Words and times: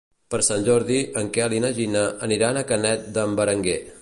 Per 0.35 0.37
Sant 0.45 0.63
Jordi 0.69 0.97
en 1.21 1.29
Quel 1.37 1.55
i 1.57 1.61
na 1.67 1.71
Gina 1.81 2.03
aniran 2.29 2.63
a 2.63 2.67
Canet 2.73 3.09
d'en 3.19 3.41
Berenguer. 3.43 3.83